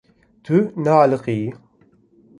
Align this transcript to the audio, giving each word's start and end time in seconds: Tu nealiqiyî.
Tu 0.45 0.57
nealiqiyî. 0.83 1.49